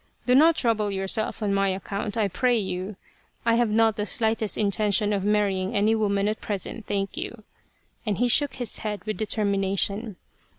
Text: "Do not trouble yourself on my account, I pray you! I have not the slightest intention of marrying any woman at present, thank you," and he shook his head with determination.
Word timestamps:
"Do 0.25 0.33
not 0.33 0.55
trouble 0.55 0.89
yourself 0.89 1.43
on 1.43 1.53
my 1.53 1.67
account, 1.69 2.17
I 2.17 2.27
pray 2.27 2.57
you! 2.57 2.95
I 3.45 3.53
have 3.53 3.69
not 3.69 3.97
the 3.97 4.07
slightest 4.07 4.57
intention 4.57 5.13
of 5.13 5.23
marrying 5.23 5.75
any 5.75 5.93
woman 5.93 6.27
at 6.27 6.41
present, 6.41 6.87
thank 6.87 7.15
you," 7.17 7.43
and 8.03 8.17
he 8.17 8.27
shook 8.27 8.55
his 8.55 8.79
head 8.79 9.03
with 9.03 9.17
determination. 9.17 10.15